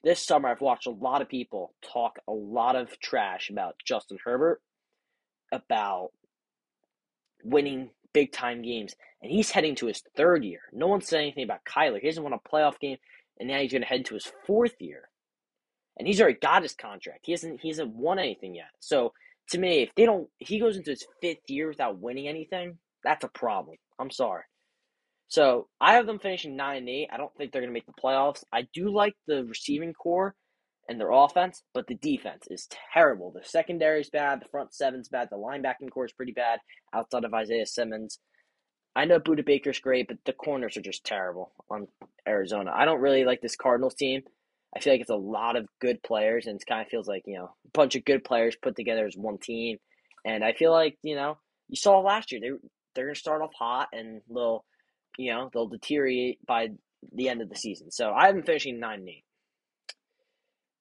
[0.03, 4.17] this summer I've watched a lot of people talk a lot of trash about Justin
[4.23, 4.61] Herbert,
[5.51, 6.09] about
[7.43, 10.61] winning big time games, and he's heading to his third year.
[10.73, 11.99] No one's saying anything about Kyler.
[11.99, 12.97] He hasn't won a playoff game,
[13.39, 15.09] and now he's going to head to his fourth year,
[15.97, 17.21] and he's already got his contract.
[17.23, 18.71] He hasn't he hasn't won anything yet.
[18.81, 19.13] So
[19.49, 23.23] to me, if they don't, he goes into his fifth year without winning anything, that's
[23.23, 23.77] a problem.
[23.99, 24.43] I'm sorry.
[25.27, 27.09] So I have them finishing nine and eight.
[27.11, 28.43] I don't think they're going to make the playoffs.
[28.53, 30.35] I do like the receiving core
[30.87, 33.31] and their offense, but the defense is terrible.
[33.31, 34.41] The secondary is bad.
[34.41, 35.29] The front seven's bad.
[35.31, 36.59] The linebacking core is pretty bad
[36.93, 38.19] outside of Isaiah Simmons.
[38.95, 41.87] I know Budda Baker's great, but the corners are just terrible on
[42.27, 42.71] Arizona.
[42.75, 44.21] I don't really like this Cardinals team.
[44.75, 47.23] I feel like it's a lot of good players, and it kind of feels like
[47.25, 49.77] you know a bunch of good players put together as one team.
[50.25, 51.37] And I feel like you know
[51.69, 52.49] you saw last year they
[52.95, 54.63] they're gonna start off hot and they'll
[55.17, 56.69] you know they'll deteriorate by
[57.13, 57.91] the end of the season.
[57.91, 59.23] So I have them finishing nine and eight.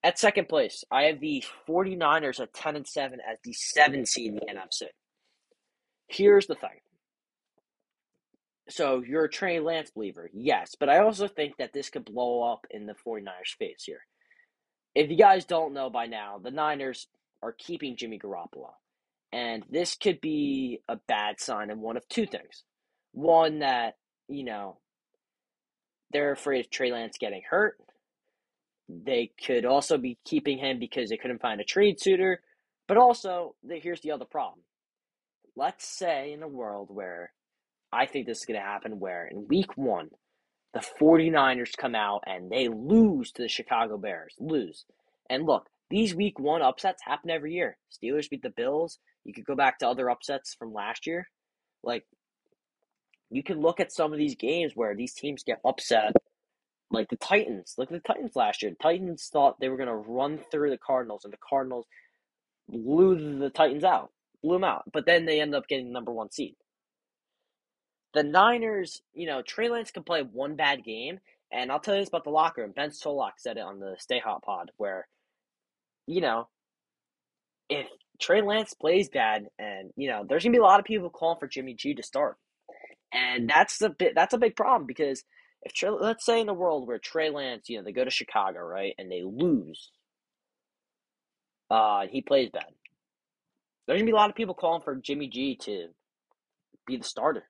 [0.04, 4.32] At second place, I have the 49ers at 10 and 7 as the 7 seed
[4.32, 4.88] in the NFC.
[6.08, 6.80] Here's the thing.
[8.72, 12.42] So you're a Trey Lance believer, yes, but I also think that this could blow
[12.42, 14.06] up in the 49ers face here.
[14.94, 17.06] If you guys don't know by now, the Niners
[17.42, 18.70] are keeping Jimmy Garoppolo.
[19.30, 22.64] And this could be a bad sign of one of two things.
[23.12, 23.96] One, that,
[24.28, 24.78] you know,
[26.10, 27.76] they're afraid of Trey Lance getting hurt.
[28.88, 32.40] They could also be keeping him because they couldn't find a trade suitor.
[32.88, 34.60] But also, here's the other problem.
[35.56, 37.32] Let's say in a world where
[37.92, 40.08] I think this is going to happen where in week one,
[40.72, 44.34] the 49ers come out and they lose to the Chicago Bears.
[44.38, 44.86] Lose.
[45.28, 47.76] And look, these week one upsets happen every year.
[47.92, 48.98] Steelers beat the Bills.
[49.24, 51.28] You could go back to other upsets from last year.
[51.82, 52.04] Like,
[53.30, 56.14] you can look at some of these games where these teams get upset.
[56.90, 57.74] Like the Titans.
[57.76, 58.70] Look at the Titans last year.
[58.70, 61.86] The Titans thought they were going to run through the Cardinals, and the Cardinals
[62.68, 64.10] blew the Titans out.
[64.42, 64.84] Blew them out.
[64.92, 66.56] But then they ended up getting the number one seed
[68.14, 71.20] the Niners, you know, Trey Lance can play one bad game,
[71.50, 72.72] and I'll tell you this about the locker room.
[72.74, 75.08] Ben Solak said it on the Stay Hot Pod, where,
[76.06, 76.48] you know,
[77.68, 77.86] if
[78.20, 81.38] Trey Lance plays bad, and you know, there's gonna be a lot of people calling
[81.38, 82.36] for Jimmy G to start,
[83.12, 85.22] and that's a bit that's a big problem because
[85.62, 88.10] if Trey, let's say in the world where Trey Lance, you know, they go to
[88.10, 89.90] Chicago, right, and they lose,
[91.70, 92.66] uh, he plays bad.
[93.86, 95.88] There's gonna be a lot of people calling for Jimmy G to
[96.86, 97.44] be the starter.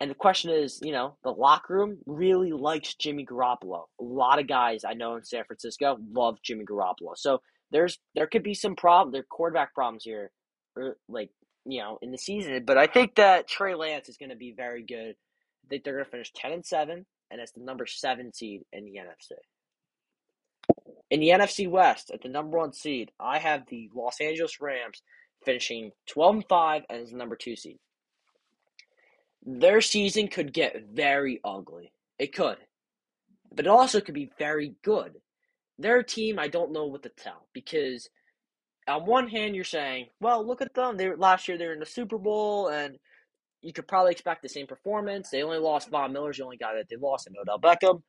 [0.00, 3.84] And the question is, you know, the locker room really likes Jimmy Garoppolo.
[4.00, 7.16] A lot of guys I know in San Francisco love Jimmy Garoppolo.
[7.16, 10.30] So there's there could be some problem, there quarterback problems here,
[10.76, 11.30] er, like
[11.66, 12.64] you know, in the season.
[12.64, 15.16] But I think that Trey Lance is going to be very good.
[15.16, 18.62] I think they're going to finish ten and seven, and it's the number seven seed
[18.72, 19.32] in the NFC.
[21.10, 25.02] In the NFC West, at the number one seed, I have the Los Angeles Rams
[25.44, 27.78] finishing twelve and five as the number two seed
[29.48, 31.90] their season could get very ugly.
[32.18, 32.58] It could.
[33.50, 35.14] But it also could be very good.
[35.78, 38.10] Their team, I don't know what to tell because
[38.86, 40.96] on one hand you're saying, well, look at them.
[40.98, 42.98] They last year they were in the Super Bowl and
[43.62, 45.30] you could probably expect the same performance.
[45.30, 48.02] They only lost Von Miller's the only guy that they lost in Odell Beckham.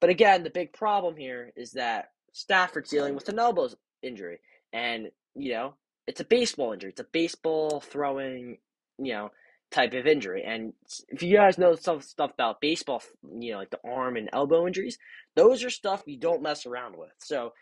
[0.00, 3.68] But again, the big problem here is that Stafford's dealing with an elbow
[4.02, 4.40] injury.
[4.72, 5.74] And, you know,
[6.06, 6.90] it's a baseball injury.
[6.90, 8.58] It's a baseball throwing,
[8.98, 9.30] you know,
[9.74, 10.44] type of injury.
[10.46, 10.72] And
[11.08, 13.02] if you guys know some stuff about baseball,
[13.38, 14.98] you know, like the arm and elbow injuries,
[15.34, 17.12] those are stuff you don't mess around with.
[17.18, 17.52] So,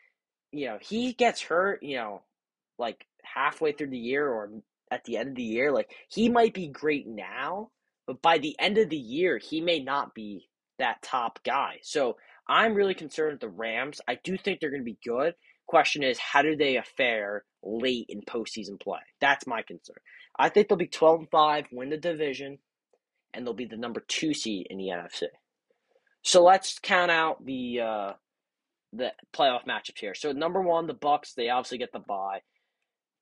[0.53, 2.23] you know, he gets hurt, you know,
[2.79, 4.51] like halfway through the year or
[4.91, 5.73] at the end of the year.
[5.73, 7.71] Like, he might be great now,
[8.07, 10.49] but by the end of the year, he may not be
[10.79, 11.79] that top guy.
[11.83, 12.17] So,
[12.49, 14.01] I'm really concerned with the Rams.
[14.09, 15.35] I do think they're going to be good.
[15.67, 18.99] Question is, how do they fare late in postseason play?
[19.21, 19.97] That's my concern.
[20.39, 22.59] I think they'll be 12 and 5, win the division,
[23.35, 25.25] and they'll be the number two seed in the NFC.
[26.23, 28.13] So let's count out the uh,
[28.93, 30.15] the playoff matchups here.
[30.15, 31.35] So number one, the Bucs.
[31.35, 32.43] They obviously get the bye.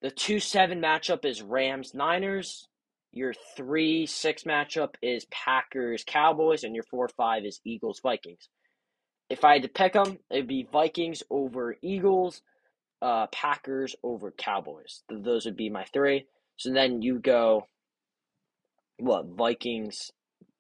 [0.03, 2.69] The two seven matchup is Rams Niners.
[3.13, 8.49] Your three six matchup is Packers Cowboys, and your four five is Eagles Vikings.
[9.31, 12.43] If I had to pick them, it'd be Vikings over Eagles,
[13.01, 15.03] uh, Packers over Cowboys.
[15.09, 16.27] Those would be my three.
[16.61, 17.67] So then you go,
[18.99, 20.11] what Vikings,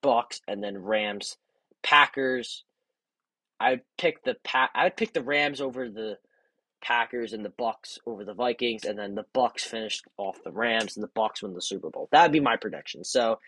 [0.03, 1.36] Bucs, and then Rams,
[1.82, 2.64] Packers.
[3.61, 6.16] I'd pick the pa- I'd pick the Rams over the
[6.80, 10.96] Packers and the Bucs over the Vikings, and then the Bucs finished off the Rams,
[10.96, 12.09] and the Bucs win the Super Bowl.
[12.11, 13.05] That'd be my prediction.
[13.05, 13.38] So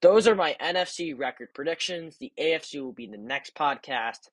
[0.00, 2.16] those are my NFC record predictions.
[2.16, 4.30] The AFC will be the next podcast.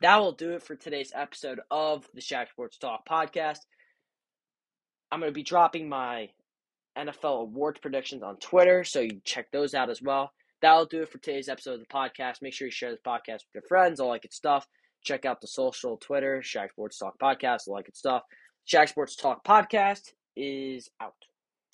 [0.00, 3.58] That will do it for today's episode of the Shag Sports Talk podcast.
[5.12, 6.30] I'm going to be dropping my
[6.98, 10.32] NFL awards predictions on Twitter, so you check those out as well.
[10.60, 12.42] That'll do it for today's episode of the podcast.
[12.42, 14.66] Make sure you share this podcast with your friends, all that good stuff.
[15.04, 18.22] Check out the social Twitter, Shag Sports Talk Podcast, all that good stuff.
[18.64, 21.27] Shag Sports Talk Podcast is out.